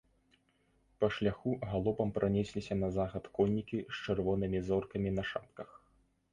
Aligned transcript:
Па 1.03 1.09
шляху 1.17 1.51
галопам 1.73 2.09
пранесліся 2.15 2.79
на 2.81 2.91
захад 2.97 3.29
коннікі 3.37 3.77
з 3.93 4.03
чырвонымі 4.09 4.59
зоркамі 4.73 5.09
на 5.23 5.31
шапках. 5.33 5.69